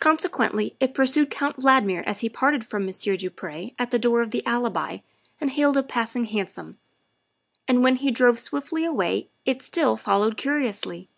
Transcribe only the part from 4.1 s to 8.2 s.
of the Alibi and hailed a passing hansom; and when he